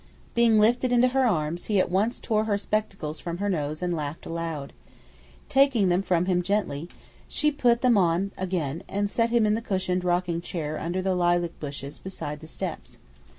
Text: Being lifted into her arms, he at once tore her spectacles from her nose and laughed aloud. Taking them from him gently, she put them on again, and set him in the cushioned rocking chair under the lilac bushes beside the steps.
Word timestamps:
Being 0.33 0.59
lifted 0.59 0.91
into 0.91 1.09
her 1.09 1.27
arms, 1.27 1.65
he 1.65 1.79
at 1.79 1.91
once 1.91 2.17
tore 2.17 2.45
her 2.45 2.57
spectacles 2.57 3.19
from 3.19 3.37
her 3.37 3.49
nose 3.49 3.83
and 3.83 3.95
laughed 3.95 4.25
aloud. 4.25 4.73
Taking 5.47 5.89
them 5.89 6.01
from 6.01 6.25
him 6.25 6.41
gently, 6.41 6.89
she 7.27 7.51
put 7.51 7.81
them 7.81 7.99
on 7.99 8.31
again, 8.35 8.81
and 8.89 9.11
set 9.11 9.29
him 9.29 9.45
in 9.45 9.53
the 9.53 9.61
cushioned 9.61 10.03
rocking 10.03 10.41
chair 10.41 10.79
under 10.79 11.03
the 11.03 11.13
lilac 11.13 11.51
bushes 11.59 11.99
beside 11.99 12.39
the 12.39 12.47
steps. 12.47 12.97